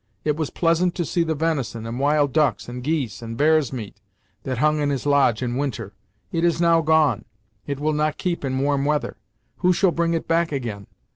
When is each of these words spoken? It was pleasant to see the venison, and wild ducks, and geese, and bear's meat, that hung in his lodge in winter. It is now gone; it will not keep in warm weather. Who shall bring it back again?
It 0.23 0.35
was 0.35 0.49
pleasant 0.49 0.95
to 0.95 1.05
see 1.05 1.21
the 1.21 1.35
venison, 1.35 1.85
and 1.85 1.99
wild 1.99 2.33
ducks, 2.33 2.67
and 2.67 2.83
geese, 2.83 3.21
and 3.21 3.37
bear's 3.37 3.71
meat, 3.71 3.97
that 4.41 4.57
hung 4.57 4.79
in 4.79 4.89
his 4.89 5.05
lodge 5.05 5.43
in 5.43 5.57
winter. 5.57 5.93
It 6.31 6.43
is 6.43 6.59
now 6.59 6.81
gone; 6.81 7.23
it 7.67 7.79
will 7.79 7.93
not 7.93 8.17
keep 8.17 8.43
in 8.43 8.57
warm 8.57 8.83
weather. 8.83 9.17
Who 9.57 9.71
shall 9.73 9.91
bring 9.91 10.15
it 10.15 10.27
back 10.27 10.51
again? 10.51 10.87